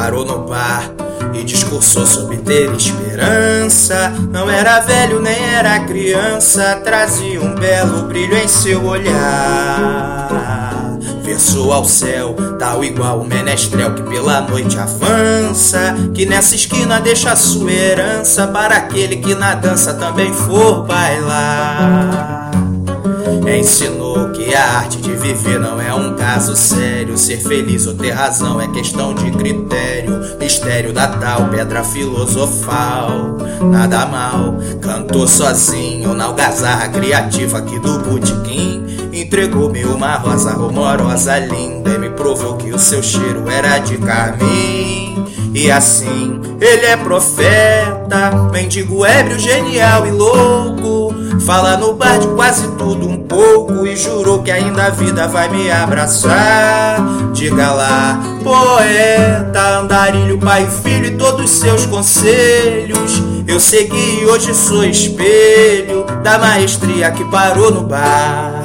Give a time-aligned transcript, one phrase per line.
[0.00, 0.90] parou no bar
[1.34, 4.10] e discursou sobre ter esperança.
[4.32, 10.30] Não era velho nem era criança, trazia um belo brilho em seu olhar.
[11.22, 15.94] Versou ao céu, tal igual o menestrel que pela noite avança.
[16.14, 22.29] Que nessa esquina deixa sua herança para aquele que na dança também for bailar.
[23.60, 27.18] Ensinou que a arte de viver não é um caso sério.
[27.18, 30.18] Ser feliz ou ter razão é questão de critério.
[30.38, 33.36] Mistério da tal pedra filosofal.
[33.70, 39.10] Nada mal, cantou sozinho na algazarra criativa aqui do botequim.
[39.12, 45.22] Entregou-me uma rosa rumorosa linda e me provou que o seu cheiro era de carmim.
[45.52, 51.12] E assim, ele é profeta, mendigo ébrio, genial e louco.
[51.40, 52.68] Fala no bar de quase
[53.40, 57.00] pouco e jurou que ainda a vida vai me abraçar.
[57.32, 63.22] Diga lá, poeta, andarilho, pai e filho e todos seus conselhos.
[63.46, 68.60] Eu segui e hoje sou espelho da maestria que parou no bar.